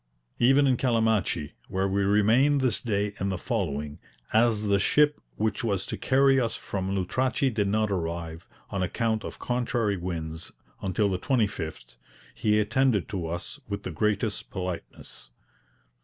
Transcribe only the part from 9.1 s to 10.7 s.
of contrary winds,